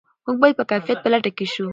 [0.25, 1.67] موږ باید د کیفیت په لټه کې شو.